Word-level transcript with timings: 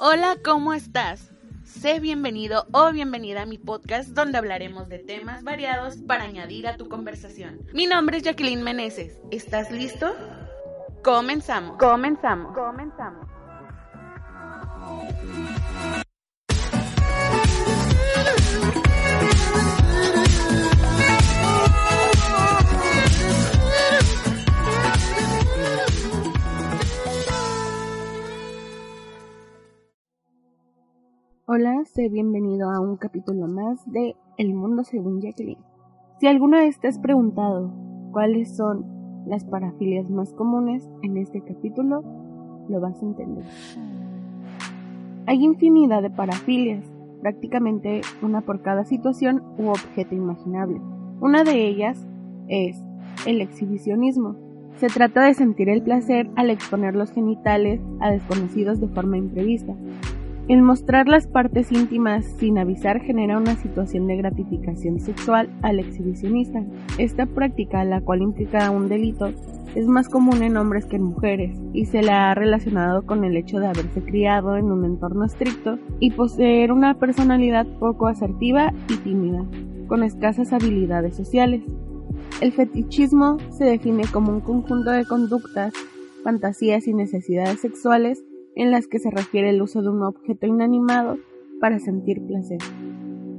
Hola, 0.00 0.36
¿cómo 0.44 0.74
estás? 0.74 1.30
Sé 1.64 2.00
bienvenido 2.00 2.66
o 2.72 2.90
bienvenida 2.90 3.42
a 3.42 3.46
mi 3.46 3.56
podcast 3.56 4.08
donde 4.08 4.38
hablaremos 4.38 4.88
de 4.88 4.98
temas 4.98 5.44
variados 5.44 5.98
para 5.98 6.24
añadir 6.24 6.66
a 6.66 6.76
tu 6.76 6.88
conversación. 6.88 7.60
Mi 7.72 7.86
nombre 7.86 8.16
es 8.16 8.24
Jacqueline 8.24 8.64
Meneses. 8.64 9.20
¿Estás 9.30 9.70
listo? 9.70 10.12
Comenzamos. 11.04 11.78
Comenzamos. 11.78 12.52
Comenzamos. 12.52 13.37
Hola, 31.50 31.82
sé 31.86 32.10
bienvenido 32.10 32.68
a 32.68 32.78
un 32.78 32.98
capítulo 32.98 33.48
más 33.48 33.90
de 33.90 34.14
El 34.36 34.52
Mundo 34.52 34.84
según 34.84 35.22
Jacqueline. 35.22 35.64
Si 36.20 36.26
alguna 36.26 36.58
vez 36.58 36.78
te 36.78 36.88
has 36.88 36.98
preguntado 36.98 37.72
cuáles 38.12 38.54
son 38.54 38.84
las 39.26 39.46
parafilias 39.46 40.10
más 40.10 40.34
comunes 40.34 40.86
en 41.00 41.16
este 41.16 41.40
capítulo, 41.40 42.04
lo 42.68 42.80
vas 42.82 43.02
a 43.02 43.06
entender. 43.06 43.46
Hay 45.24 45.42
infinidad 45.42 46.02
de 46.02 46.10
parafilias, 46.10 46.84
prácticamente 47.22 48.02
una 48.20 48.42
por 48.42 48.60
cada 48.60 48.84
situación 48.84 49.42
u 49.56 49.70
objeto 49.70 50.14
imaginable. 50.14 50.82
Una 51.22 51.44
de 51.44 51.66
ellas 51.66 52.06
es 52.48 52.78
el 53.26 53.40
exhibicionismo. 53.40 54.36
Se 54.76 54.88
trata 54.88 55.22
de 55.22 55.32
sentir 55.32 55.70
el 55.70 55.80
placer 55.80 56.28
al 56.36 56.50
exponer 56.50 56.94
los 56.94 57.10
genitales 57.10 57.80
a 58.00 58.10
desconocidos 58.10 58.82
de 58.82 58.88
forma 58.88 59.16
imprevista, 59.16 59.74
el 60.48 60.62
mostrar 60.62 61.08
las 61.08 61.26
partes 61.26 61.70
íntimas 61.70 62.24
sin 62.38 62.56
avisar 62.56 63.00
genera 63.00 63.36
una 63.36 63.54
situación 63.56 64.06
de 64.06 64.16
gratificación 64.16 64.98
sexual 64.98 65.50
al 65.60 65.78
exhibicionista. 65.78 66.64
Esta 66.96 67.26
práctica, 67.26 67.84
la 67.84 68.00
cual 68.00 68.22
implica 68.22 68.70
un 68.70 68.88
delito, 68.88 69.30
es 69.74 69.86
más 69.86 70.08
común 70.08 70.42
en 70.42 70.56
hombres 70.56 70.86
que 70.86 70.96
en 70.96 71.02
mujeres 71.02 71.54
y 71.74 71.84
se 71.84 72.02
la 72.02 72.30
ha 72.30 72.34
relacionado 72.34 73.04
con 73.04 73.24
el 73.24 73.36
hecho 73.36 73.60
de 73.60 73.66
haberse 73.66 74.02
criado 74.02 74.56
en 74.56 74.72
un 74.72 74.86
entorno 74.86 75.26
estricto 75.26 75.78
y 76.00 76.12
poseer 76.12 76.72
una 76.72 76.94
personalidad 76.94 77.66
poco 77.78 78.06
asertiva 78.06 78.72
y 78.88 78.96
tímida, 78.96 79.44
con 79.86 80.02
escasas 80.02 80.54
habilidades 80.54 81.14
sociales. 81.14 81.62
El 82.40 82.52
fetichismo 82.52 83.36
se 83.50 83.64
define 83.64 84.04
como 84.10 84.32
un 84.32 84.40
conjunto 84.40 84.92
de 84.92 85.04
conductas, 85.04 85.74
fantasías 86.24 86.88
y 86.88 86.94
necesidades 86.94 87.60
sexuales 87.60 88.24
en 88.58 88.72
las 88.72 88.88
que 88.88 88.98
se 88.98 89.10
refiere 89.10 89.50
el 89.50 89.62
uso 89.62 89.80
de 89.82 89.88
un 89.88 90.02
objeto 90.02 90.46
inanimado 90.46 91.16
para 91.60 91.78
sentir 91.78 92.26
placer. 92.26 92.58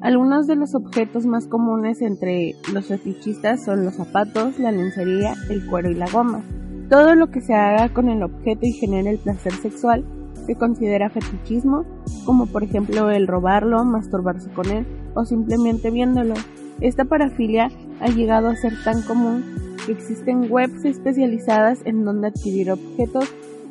Algunos 0.01 0.47
de 0.47 0.55
los 0.55 0.75
objetos 0.75 1.25
más 1.25 1.45
comunes 1.45 2.01
entre 2.01 2.55
los 2.73 2.85
fetichistas 2.87 3.65
son 3.65 3.83
los 3.83 3.95
zapatos, 3.95 4.57
la 4.59 4.71
lencería, 4.71 5.33
el 5.49 5.67
cuero 5.67 5.91
y 5.91 5.95
la 5.95 6.09
goma. 6.09 6.41
Todo 6.89 7.15
lo 7.15 7.29
que 7.31 7.41
se 7.41 7.53
haga 7.53 7.93
con 7.93 8.07
el 8.07 8.23
objeto 8.23 8.65
y 8.65 8.71
genere 8.71 9.09
el 9.11 9.19
placer 9.19 9.51
sexual 9.51 10.05
se 10.45 10.55
considera 10.55 11.09
fetichismo, 11.09 11.83
como 12.25 12.47
por 12.47 12.63
ejemplo 12.63 13.11
el 13.11 13.27
robarlo, 13.27 13.83
masturbarse 13.83 14.49
con 14.51 14.71
él 14.71 14.87
o 15.15 15.25
simplemente 15.25 15.91
viéndolo. 15.91 16.35
Esta 16.79 17.03
parafilia 17.03 17.69
ha 17.99 18.07
llegado 18.07 18.47
a 18.47 18.55
ser 18.55 18.71
tan 18.85 19.01
común 19.01 19.43
que 19.85 19.91
existen 19.91 20.49
webs 20.49 20.85
especializadas 20.85 21.81
en 21.83 22.05
donde 22.05 22.29
adquirir 22.29 22.71
objetos 22.71 23.29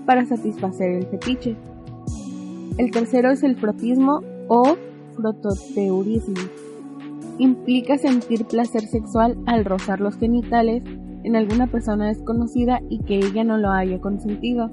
para 0.08 0.24
satisfacer 0.24 0.90
el 0.92 1.06
fetiche. 1.06 1.54
El 2.78 2.90
tercero 2.90 3.30
es 3.30 3.42
el 3.42 3.56
frotismo 3.56 4.22
o 4.48 4.74
frototeurismo. 5.14 6.48
Implica 7.36 7.98
sentir 7.98 8.46
placer 8.46 8.86
sexual 8.86 9.36
al 9.44 9.66
rozar 9.66 10.00
los 10.00 10.16
genitales 10.16 10.82
en 11.24 11.36
alguna 11.36 11.66
persona 11.66 12.06
desconocida 12.06 12.80
y 12.88 13.00
que 13.00 13.18
ella 13.18 13.44
no 13.44 13.58
lo 13.58 13.70
haya 13.70 14.00
consentido. 14.00 14.70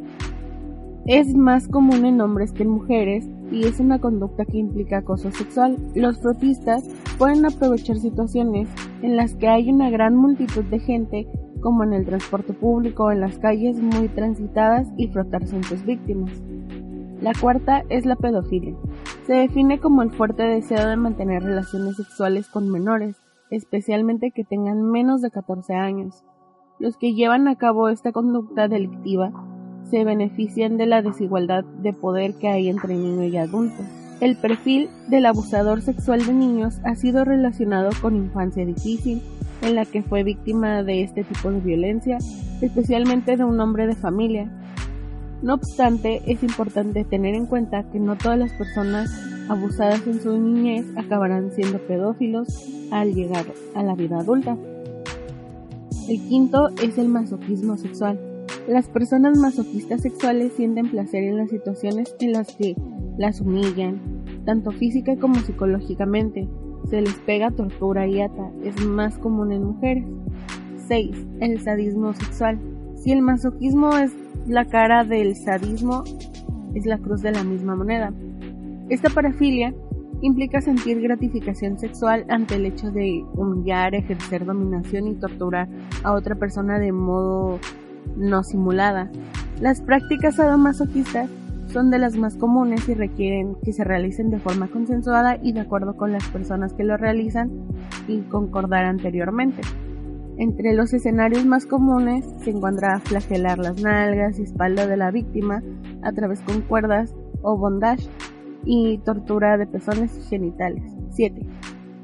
Es 1.05 1.35
más 1.35 1.67
común 1.67 2.05
en 2.05 2.21
hombres 2.21 2.53
que 2.53 2.63
en 2.63 2.69
mujeres 2.69 3.27
y 3.51 3.65
es 3.65 3.81
una 3.81 3.99
conducta 3.99 4.45
que 4.45 4.57
implica 4.57 4.99
acoso 4.99 5.31
sexual. 5.31 5.75
Los 5.95 6.17
frotistas 6.19 6.85
pueden 7.17 7.45
aprovechar 7.45 7.97
situaciones 7.97 8.69
en 9.01 9.17
las 9.17 9.35
que 9.35 9.49
hay 9.49 9.69
una 9.69 9.89
gran 9.89 10.15
multitud 10.15 10.63
de 10.63 10.79
gente 10.79 11.27
como 11.65 11.83
en 11.83 11.93
el 11.93 12.05
transporte 12.05 12.53
público 12.53 13.11
en 13.11 13.21
las 13.21 13.39
calles 13.39 13.81
muy 13.81 14.07
transitadas 14.07 14.87
y 14.97 15.07
frotarse 15.07 15.55
en 15.55 15.63
sus 15.63 15.83
víctimas. 15.83 16.29
La 17.21 17.33
cuarta 17.33 17.83
es 17.89 18.05
la 18.05 18.15
pedofilia. 18.15 18.75
Se 19.25 19.33
define 19.33 19.79
como 19.79 20.03
el 20.03 20.11
fuerte 20.11 20.43
deseo 20.43 20.87
de 20.87 20.95
mantener 20.95 21.41
relaciones 21.41 21.95
sexuales 21.95 22.49
con 22.49 22.71
menores, 22.71 23.15
especialmente 23.49 24.29
que 24.29 24.43
tengan 24.43 24.83
menos 24.91 25.23
de 25.23 25.31
14 25.31 25.73
años. 25.73 26.23
Los 26.77 26.97
que 26.97 27.15
llevan 27.15 27.47
a 27.47 27.55
cabo 27.55 27.89
esta 27.89 28.11
conducta 28.11 28.67
delictiva 28.67 29.31
se 29.89 30.03
benefician 30.03 30.77
de 30.77 30.85
la 30.85 31.01
desigualdad 31.01 31.63
de 31.63 31.93
poder 31.93 32.35
que 32.35 32.47
hay 32.47 32.69
entre 32.69 32.95
niño 32.95 33.23
y 33.23 33.37
adulto. 33.37 33.81
El 34.21 34.37
perfil 34.37 34.89
del 35.09 35.25
abusador 35.25 35.81
sexual 35.81 36.25
de 36.25 36.33
niños 36.33 36.79
ha 36.85 36.95
sido 36.95 37.25
relacionado 37.25 37.89
con 38.01 38.15
infancia 38.15 38.65
difícil, 38.65 39.21
en 39.61 39.75
la 39.75 39.85
que 39.85 40.03
fue 40.03 40.23
víctima 40.23 40.83
de 40.83 41.03
este 41.03 41.23
tipo 41.23 41.51
de 41.51 41.59
violencia, 41.59 42.17
especialmente 42.61 43.35
de 43.35 43.43
un 43.43 43.59
hombre 43.59 43.87
de 43.87 43.95
familia. 43.95 44.49
No 45.41 45.55
obstante, 45.55 46.21
es 46.27 46.43
importante 46.43 47.03
tener 47.03 47.35
en 47.35 47.45
cuenta 47.45 47.83
que 47.91 47.99
no 47.99 48.15
todas 48.15 48.39
las 48.39 48.53
personas 48.53 49.11
abusadas 49.49 50.07
en 50.07 50.21
su 50.21 50.37
niñez 50.37 50.85
acabarán 50.95 51.51
siendo 51.51 51.77
pedófilos 51.79 52.47
al 52.91 53.13
llegar 53.13 53.45
a 53.75 53.83
la 53.83 53.95
vida 53.95 54.19
adulta. 54.19 54.57
El 56.07 56.21
quinto 56.29 56.69
es 56.81 56.97
el 56.97 57.09
masoquismo 57.09 57.77
sexual. 57.77 58.19
Las 58.67 58.87
personas 58.87 59.37
masoquistas 59.37 60.01
sexuales 60.01 60.53
sienten 60.53 60.89
placer 60.89 61.23
en 61.23 61.37
las 61.37 61.49
situaciones 61.49 62.15
en 62.19 62.31
las 62.31 62.55
que 62.55 62.75
las 63.17 63.41
humillan, 63.41 63.99
tanto 64.45 64.71
física 64.71 65.15
como 65.17 65.35
psicológicamente, 65.35 66.47
se 66.89 67.01
les 67.01 67.15
pega 67.19 67.51
tortura 67.51 68.07
y 68.07 68.21
ata, 68.21 68.51
es 68.63 68.83
más 68.85 69.17
común 69.17 69.51
en 69.51 69.63
mujeres. 69.63 70.05
6. 70.87 71.27
El 71.39 71.59
sadismo 71.61 72.13
sexual. 72.13 72.59
Si 72.95 73.11
el 73.11 73.21
masoquismo 73.21 73.97
es 73.97 74.11
la 74.47 74.65
cara 74.65 75.03
del 75.03 75.35
sadismo, 75.35 76.03
es 76.75 76.85
la 76.85 76.97
cruz 76.99 77.21
de 77.21 77.31
la 77.31 77.43
misma 77.43 77.75
moneda. 77.75 78.13
Esta 78.89 79.09
parafilia 79.09 79.73
implica 80.21 80.61
sentir 80.61 81.01
gratificación 81.01 81.79
sexual 81.79 82.25
ante 82.29 82.55
el 82.55 82.65
hecho 82.65 82.91
de 82.91 83.23
humillar, 83.33 83.95
ejercer 83.95 84.45
dominación 84.45 85.07
y 85.07 85.15
torturar 85.15 85.67
a 86.03 86.13
otra 86.13 86.35
persona 86.35 86.77
de 86.77 86.91
modo 86.91 87.59
no 88.15 88.43
simulada. 88.43 89.09
Las 89.59 89.81
prácticas 89.81 90.35
sadomasoquistas 90.35 91.29
son 91.75 91.91
de 91.91 91.99
las 91.99 92.15
más 92.15 92.37
comunes 92.37 92.87
y 92.87 92.93
requieren 92.93 93.57
que 93.61 93.73
se 93.73 93.83
realicen 93.83 94.29
de 94.29 94.39
forma 94.39 94.69
consensuada 94.69 95.37
y 95.43 95.51
de 95.51 95.59
acuerdo 95.59 95.97
con 95.97 96.13
las 96.13 96.25
personas 96.29 96.71
que 96.71 96.85
lo 96.85 96.95
realizan 96.95 97.51
y 98.07 98.21
concordar 98.21 98.85
anteriormente. 98.85 99.61
Entre 100.37 100.73
los 100.73 100.93
escenarios 100.93 101.45
más 101.45 101.65
comunes 101.65 102.23
se 102.45 102.51
encuentra 102.51 103.01
flagelar 103.01 103.57
las 103.57 103.81
nalgas 103.81 104.39
y 104.39 104.43
espalda 104.43 104.87
de 104.87 104.95
la 104.95 105.11
víctima 105.11 105.61
a 106.01 106.13
través 106.13 106.39
con 106.43 106.61
cuerdas 106.61 107.13
o 107.41 107.57
bondage 107.57 108.07
y 108.63 108.99
tortura 108.99 109.57
de 109.57 109.67
pezones 109.67 110.29
genitales. 110.29 110.93
7. 111.09 111.45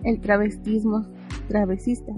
El 0.03 0.19
travestismo 0.19 1.05
travesista. 1.47 2.11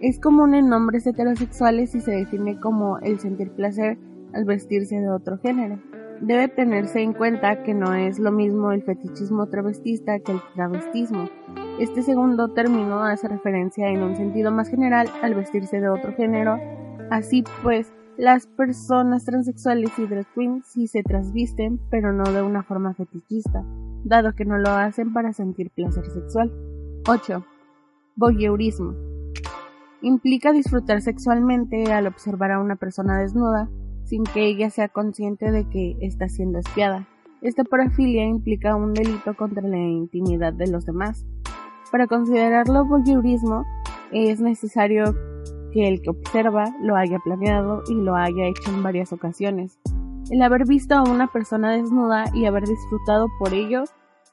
Es 0.00 0.18
común 0.18 0.54
en 0.54 0.72
hombres 0.72 1.06
heterosexuales 1.06 1.94
y 1.94 2.00
se 2.00 2.10
define 2.10 2.58
como 2.58 2.98
el 2.98 3.20
sentir 3.20 3.52
placer 3.52 3.98
al 4.32 4.44
vestirse 4.44 4.96
de 4.96 5.10
otro 5.10 5.38
género. 5.38 5.78
Debe 6.20 6.48
tenerse 6.48 7.02
en 7.02 7.12
cuenta 7.12 7.62
que 7.62 7.74
no 7.74 7.92
es 7.94 8.18
lo 8.18 8.32
mismo 8.32 8.72
el 8.72 8.82
fetichismo 8.82 9.46
travestista 9.48 10.18
que 10.20 10.32
el 10.32 10.40
travestismo. 10.54 11.28
Este 11.78 12.02
segundo 12.02 12.52
término 12.52 13.02
hace 13.02 13.28
referencia 13.28 13.88
en 13.88 14.02
un 14.02 14.16
sentido 14.16 14.50
más 14.52 14.68
general 14.68 15.08
al 15.22 15.34
vestirse 15.34 15.80
de 15.80 15.88
otro 15.88 16.14
género. 16.14 16.58
Así 17.10 17.44
pues, 17.62 17.92
las 18.16 18.46
personas 18.46 19.24
transexuales 19.24 19.90
y 19.98 20.06
drag 20.06 20.26
queens 20.34 20.66
sí 20.66 20.86
se 20.86 21.02
trasvisten, 21.02 21.80
pero 21.90 22.12
no 22.12 22.24
de 22.24 22.42
una 22.42 22.62
forma 22.62 22.94
fetichista, 22.94 23.64
dado 24.04 24.34
que 24.34 24.44
no 24.44 24.56
lo 24.56 24.70
hacen 24.70 25.12
para 25.12 25.32
sentir 25.32 25.70
placer 25.70 26.06
sexual. 26.06 26.52
8. 27.08 27.44
Voyeurismo. 28.14 28.94
Implica 30.00 30.52
disfrutar 30.52 31.00
sexualmente 31.00 31.92
al 31.92 32.06
observar 32.06 32.52
a 32.52 32.60
una 32.60 32.76
persona 32.76 33.18
desnuda, 33.18 33.68
sin 34.04 34.24
que 34.24 34.46
ella 34.46 34.70
sea 34.70 34.88
consciente 34.88 35.50
de 35.50 35.68
que 35.68 35.96
está 36.00 36.28
siendo 36.28 36.58
espiada. 36.58 37.08
Esta 37.42 37.64
parafilia 37.64 38.24
implica 38.24 38.76
un 38.76 38.94
delito 38.94 39.34
contra 39.34 39.66
la 39.68 39.76
intimidad 39.76 40.52
de 40.52 40.68
los 40.68 40.86
demás. 40.86 41.26
Para 41.90 42.06
considerarlo 42.06 42.84
voyeurismo 42.86 43.64
es 44.12 44.40
necesario 44.40 45.14
que 45.72 45.88
el 45.88 46.00
que 46.00 46.10
observa 46.10 46.74
lo 46.80 46.96
haya 46.96 47.18
planeado 47.18 47.82
y 47.88 47.94
lo 47.94 48.14
haya 48.14 48.46
hecho 48.46 48.70
en 48.70 48.82
varias 48.82 49.12
ocasiones. 49.12 49.78
El 50.30 50.40
haber 50.40 50.66
visto 50.66 50.94
a 50.94 51.02
una 51.02 51.26
persona 51.26 51.72
desnuda 51.72 52.24
y 52.32 52.46
haber 52.46 52.64
disfrutado 52.64 53.26
por 53.38 53.52
ello, 53.52 53.84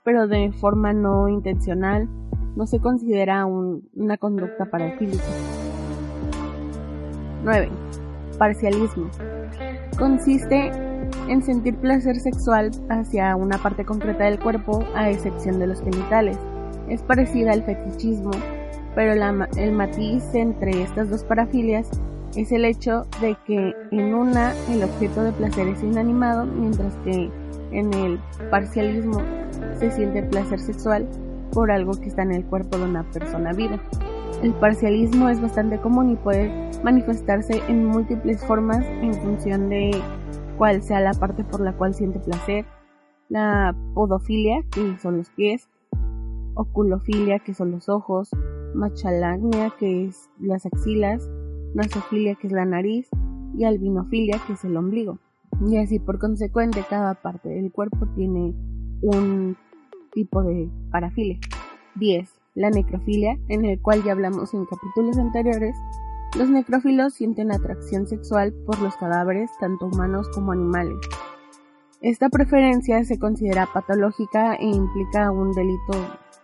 pero 0.03 0.27
de 0.27 0.51
forma 0.53 0.93
no 0.93 1.27
intencional, 1.27 2.07
no 2.55 2.65
se 2.65 2.79
considera 2.79 3.45
una 3.45 4.17
conducta 4.17 4.65
parafílica. 4.65 5.23
9. 7.43 7.69
Parcialismo. 8.37 9.09
Consiste 9.97 10.71
en 11.27 11.43
sentir 11.43 11.75
placer 11.77 12.15
sexual 12.19 12.71
hacia 12.89 13.35
una 13.35 13.57
parte 13.57 13.85
concreta 13.85 14.25
del 14.25 14.39
cuerpo 14.39 14.83
a 14.95 15.09
excepción 15.09 15.59
de 15.59 15.67
los 15.67 15.81
genitales. 15.81 16.37
Es 16.89 17.01
parecida 17.01 17.51
al 17.51 17.63
fetichismo, 17.63 18.31
pero 18.95 19.13
el 19.13 19.71
matiz 19.71 20.23
entre 20.33 20.83
estas 20.83 21.09
dos 21.09 21.23
parafilias 21.23 21.89
es 22.35 22.51
el 22.51 22.65
hecho 22.65 23.05
de 23.19 23.35
que 23.45 23.73
en 23.91 24.13
una 24.13 24.53
el 24.69 24.83
objeto 24.83 25.23
de 25.23 25.31
placer 25.33 25.67
es 25.67 25.83
inanimado, 25.83 26.45
mientras 26.45 26.95
que 27.03 27.29
en 27.71 27.93
el 27.93 28.19
parcialismo 28.49 29.21
se 29.77 29.91
siente 29.91 30.23
placer 30.23 30.59
sexual 30.59 31.07
por 31.51 31.71
algo 31.71 31.93
que 31.93 32.07
está 32.07 32.23
en 32.23 32.31
el 32.31 32.45
cuerpo 32.45 32.77
de 32.77 32.85
una 32.85 33.03
persona 33.11 33.53
viva. 33.53 33.79
El 34.41 34.53
parcialismo 34.53 35.29
es 35.29 35.39
bastante 35.39 35.79
común 35.79 36.09
y 36.09 36.15
puede 36.15 36.71
manifestarse 36.83 37.61
en 37.67 37.85
múltiples 37.85 38.43
formas 38.43 38.83
en 38.85 39.13
función 39.13 39.69
de 39.69 39.91
cuál 40.57 40.81
sea 40.81 40.99
la 40.99 41.13
parte 41.13 41.43
por 41.43 41.61
la 41.61 41.73
cual 41.73 41.93
siente 41.93 42.19
placer. 42.19 42.65
La 43.29 43.75
podofilia, 43.93 44.63
que 44.71 44.97
son 44.97 45.17
los 45.17 45.29
pies, 45.29 45.69
oculofilia, 46.55 47.37
que 47.37 47.53
son 47.53 47.69
los 47.69 47.87
ojos, 47.87 48.31
machalagnia, 48.73 49.71
que 49.77 50.05
es 50.05 50.29
las 50.39 50.65
axilas, 50.65 51.29
nasofilia, 51.75 52.33
que 52.33 52.47
es 52.47 52.53
la 52.53 52.65
nariz, 52.65 53.09
y 53.55 53.65
albinofilia, 53.65 54.39
que 54.47 54.53
es 54.53 54.65
el 54.65 54.75
ombligo. 54.75 55.19
Y 55.67 55.77
así 55.77 55.99
por 55.99 56.17
consecuente 56.17 56.83
cada 56.89 57.13
parte 57.13 57.49
del 57.49 57.71
cuerpo 57.71 58.07
tiene 58.15 58.55
un 59.03 59.55
tipo 60.11 60.41
de 60.41 60.67
parafilia. 60.89 61.39
10. 61.95 62.40
La 62.53 62.69
necrofilia, 62.69 63.37
en 63.47 63.65
el 63.65 63.81
cual 63.81 64.03
ya 64.03 64.11
hablamos 64.11 64.53
en 64.53 64.65
capítulos 64.65 65.17
anteriores. 65.17 65.75
Los 66.37 66.49
necrófilos 66.49 67.13
sienten 67.13 67.51
atracción 67.51 68.07
sexual 68.07 68.53
por 68.65 68.79
los 68.81 68.95
cadáveres, 68.97 69.51
tanto 69.59 69.87
humanos 69.87 70.27
como 70.33 70.51
animales. 70.51 70.97
Esta 72.01 72.29
preferencia 72.29 73.03
se 73.03 73.19
considera 73.19 73.67
patológica 73.71 74.55
e 74.55 74.65
implica 74.65 75.31
un 75.31 75.51
delito 75.51 75.93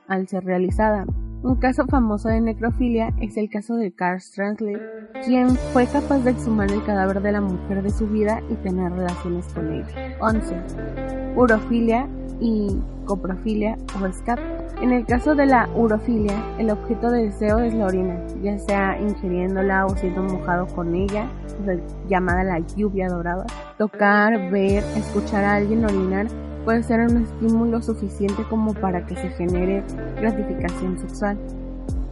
al 0.08 0.28
ser 0.28 0.46
realizada. 0.46 1.06
Un 1.44 1.56
caso 1.56 1.86
famoso 1.88 2.30
de 2.30 2.42
necrofilia 2.42 3.14
es 3.22 3.38
el 3.38 3.50
caso 3.50 3.76
de 3.76 3.92
Carl 3.92 4.20
Stransley, 4.20 4.78
quien 5.24 5.50
fue 5.72 5.86
capaz 5.86 6.20
de 6.20 6.32
exhumar 6.32 6.72
el 6.72 6.84
cadáver 6.84 7.22
de 7.22 7.32
la 7.32 7.42
mujer 7.42 7.84
de 7.84 7.90
su 7.90 8.08
vida 8.08 8.42
y 8.50 8.56
tener 8.56 8.92
relaciones 8.92 9.48
con 9.54 9.72
ella. 9.72 10.18
11. 10.20 11.36
Urofilia 11.36 12.08
y 12.40 12.80
coprofilia 13.06 13.78
o 14.02 14.06
escape. 14.06 14.57
En 14.80 14.92
el 14.92 15.08
caso 15.08 15.34
de 15.34 15.48
la 15.48 15.68
urofilia, 15.76 16.36
el 16.60 16.70
objeto 16.70 17.10
de 17.10 17.26
deseo 17.26 17.58
es 17.60 17.74
la 17.74 17.86
orina, 17.86 18.22
ya 18.44 18.60
sea 18.60 19.00
ingiriéndola 19.02 19.88
o 19.88 19.98
siendo 19.98 20.22
mojado 20.22 20.68
con 20.68 20.94
ella, 20.94 21.28
llamada 22.08 22.44
la 22.44 22.60
lluvia 22.60 23.10
dorada. 23.10 23.48
Tocar, 23.80 24.52
ver, 24.52 24.84
escuchar 24.96 25.44
a 25.44 25.56
alguien 25.56 25.84
orinar 25.84 26.28
puede 26.64 26.84
ser 26.84 27.00
un 27.00 27.24
estímulo 27.24 27.82
suficiente 27.82 28.44
como 28.50 28.76
para 28.76 29.04
que 29.08 29.16
se 29.16 29.30
genere 29.30 29.84
gratificación 30.18 31.00
sexual. 31.00 31.40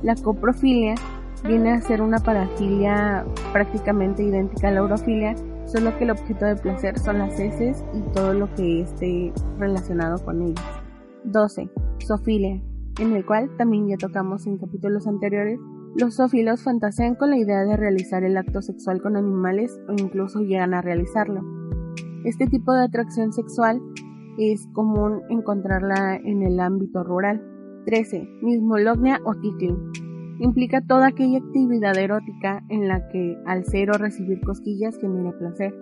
La 0.01 0.15
coprofilia 0.15 0.95
viene 1.43 1.71
a 1.71 1.81
ser 1.81 2.01
una 2.01 2.17
parafilia 2.17 3.25
prácticamente 3.53 4.23
idéntica 4.23 4.69
a 4.69 4.71
la 4.71 4.81
urofilia, 4.81 5.35
solo 5.67 5.95
que 5.99 6.05
el 6.05 6.11
objeto 6.11 6.45
de 6.45 6.55
placer 6.55 6.97
son 6.97 7.19
las 7.19 7.39
heces 7.39 7.83
y 7.93 8.01
todo 8.13 8.33
lo 8.33 8.51
que 8.55 8.81
esté 8.81 9.31
relacionado 9.59 10.17
con 10.25 10.41
ellas. 10.41 10.65
12. 11.25 11.69
Sofilia, 11.99 12.61
en 12.99 13.13
el 13.13 13.25
cual 13.25 13.49
también 13.57 13.87
ya 13.87 13.97
tocamos 13.97 14.45
en 14.47 14.57
capítulos 14.57 15.07
anteriores, 15.07 15.59
los 15.97 16.15
zófilos 16.15 16.61
fantasean 16.61 17.15
con 17.15 17.29
la 17.29 17.37
idea 17.37 17.63
de 17.63 17.77
realizar 17.77 18.23
el 18.23 18.35
acto 18.35 18.61
sexual 18.61 19.01
con 19.01 19.15
animales 19.15 19.79
o 19.87 19.93
incluso 19.93 20.41
llegan 20.41 20.73
a 20.73 20.81
realizarlo. 20.81 21.41
Este 22.25 22.47
tipo 22.47 22.73
de 22.73 22.83
atracción 22.83 23.31
sexual 23.31 23.81
es 24.37 24.67
común 24.73 25.21
encontrarla 25.29 26.17
en 26.17 26.41
el 26.41 26.59
ámbito 26.59 27.03
rural. 27.03 27.41
13. 27.85 28.27
Mismolognia 28.41 29.21
o 29.23 29.35
tickling. 29.35 29.77
Implica 30.39 30.81
toda 30.81 31.07
aquella 31.07 31.37
actividad 31.37 31.97
erótica 31.97 32.63
en 32.69 32.87
la 32.89 33.07
que 33.07 33.37
al 33.45 33.63
ser 33.63 33.91
o 33.91 33.93
recibir 33.97 34.41
cosquillas 34.41 34.97
genera 34.99 35.37
placer. 35.37 35.73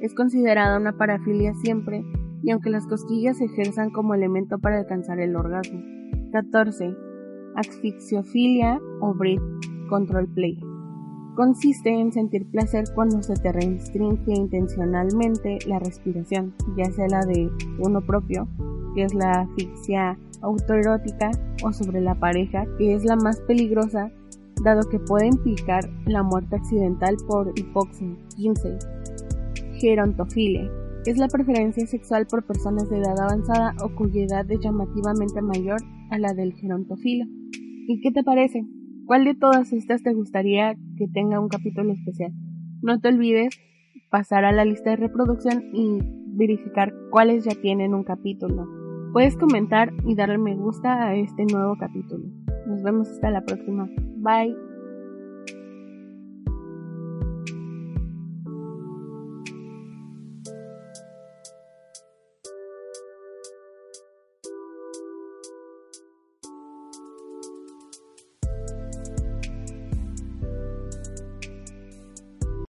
Es 0.00 0.14
considerada 0.14 0.78
una 0.78 0.96
parafilia 0.96 1.52
siempre, 1.56 2.04
y 2.42 2.50
aunque 2.50 2.70
las 2.70 2.86
cosquillas 2.86 3.38
se 3.38 3.46
ejerzan 3.46 3.90
como 3.90 4.14
elemento 4.14 4.58
para 4.58 4.78
alcanzar 4.78 5.20
el 5.20 5.36
orgasmo. 5.36 5.80
14. 6.32 6.94
Asfixiofilia 7.56 8.80
o 9.00 9.14
breath 9.14 9.42
control 9.88 10.28
play. 10.34 10.58
Consiste 11.34 11.90
en 11.90 12.12
sentir 12.12 12.50
placer 12.50 12.84
cuando 12.94 13.22
se 13.22 13.34
te 13.34 13.52
restringe 13.52 14.32
intencionalmente 14.32 15.58
la 15.66 15.78
respiración, 15.78 16.52
ya 16.76 16.86
sea 16.86 17.06
la 17.08 17.24
de 17.24 17.48
uno 17.78 18.00
propio, 18.00 18.48
que 18.94 19.04
es 19.04 19.14
la 19.14 19.42
asfixia 19.42 20.18
autoerótica, 20.42 21.30
o 21.64 21.72
sobre 21.72 22.00
la 22.00 22.14
pareja, 22.16 22.64
que 22.76 22.94
es 22.94 23.04
la 23.04 23.16
más 23.16 23.40
peligrosa, 23.42 24.10
dado 24.64 24.88
que 24.88 24.98
puede 24.98 25.26
implicar 25.26 25.88
la 26.06 26.22
muerte 26.22 26.56
accidental 26.56 27.16
por 27.26 27.52
hipoxia. 27.56 28.16
15. 28.36 28.78
Gerontofilia. 29.74 30.68
Es 31.08 31.16
la 31.16 31.28
preferencia 31.28 31.86
sexual 31.86 32.26
por 32.26 32.44
personas 32.44 32.90
de 32.90 32.98
edad 32.98 33.18
avanzada 33.18 33.74
o 33.82 33.88
cuya 33.96 34.24
edad 34.24 34.44
es 34.50 34.60
llamativamente 34.60 35.40
mayor 35.40 35.80
a 36.10 36.18
la 36.18 36.34
del 36.34 36.52
gerontofilo. 36.52 37.24
¿Y 37.86 38.02
qué 38.02 38.12
te 38.12 38.22
parece? 38.22 38.66
¿Cuál 39.06 39.24
de 39.24 39.34
todas 39.34 39.72
estas 39.72 40.02
te 40.02 40.12
gustaría 40.12 40.74
que 40.98 41.08
tenga 41.08 41.40
un 41.40 41.48
capítulo 41.48 41.94
especial? 41.94 42.34
No 42.82 43.00
te 43.00 43.08
olvides 43.08 43.58
pasar 44.10 44.44
a 44.44 44.52
la 44.52 44.66
lista 44.66 44.90
de 44.90 44.96
reproducción 44.96 45.64
y 45.72 45.98
verificar 46.36 46.92
cuáles 47.10 47.42
ya 47.42 47.54
tienen 47.54 47.94
un 47.94 48.04
capítulo. 48.04 48.68
Puedes 49.14 49.34
comentar 49.38 49.90
y 50.04 50.14
darle 50.14 50.36
me 50.36 50.56
gusta 50.56 51.06
a 51.06 51.14
este 51.14 51.46
nuevo 51.46 51.74
capítulo. 51.80 52.26
Nos 52.66 52.82
vemos 52.82 53.08
hasta 53.08 53.30
la 53.30 53.40
próxima. 53.40 53.88
Bye. 54.18 54.67